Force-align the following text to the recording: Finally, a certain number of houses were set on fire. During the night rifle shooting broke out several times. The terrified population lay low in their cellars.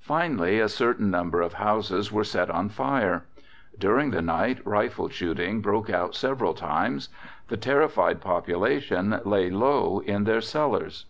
Finally, 0.00 0.58
a 0.58 0.68
certain 0.68 1.12
number 1.12 1.40
of 1.40 1.52
houses 1.52 2.10
were 2.10 2.24
set 2.24 2.50
on 2.50 2.68
fire. 2.68 3.26
During 3.78 4.10
the 4.10 4.20
night 4.20 4.58
rifle 4.66 5.08
shooting 5.08 5.60
broke 5.60 5.88
out 5.88 6.16
several 6.16 6.54
times. 6.54 7.08
The 7.46 7.56
terrified 7.56 8.20
population 8.20 9.20
lay 9.24 9.48
low 9.48 10.00
in 10.04 10.24
their 10.24 10.40
cellars. 10.40 11.06